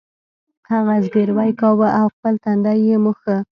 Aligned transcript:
هغه 0.71 0.93
زګیروی 1.03 1.51
کاوه 1.59 1.87
او 1.99 2.07
خپل 2.15 2.33
تندی 2.43 2.77
یې 2.87 2.95
مښه 3.03 3.35